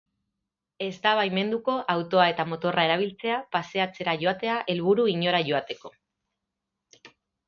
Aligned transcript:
Ez 0.83 0.93
da 1.01 1.09
baimenduko 1.17 1.73
autoa 1.95 2.23
eta 2.31 2.45
motorra 2.53 2.85
erabiltzea 2.89 3.35
paseatzera 3.57 4.15
joatea 4.23 4.55
helburu 4.75 5.05
inora 5.13 5.43
joateko. 5.51 5.93